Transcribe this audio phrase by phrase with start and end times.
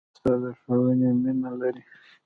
[0.13, 1.83] استاد د ښوونې مینه لري.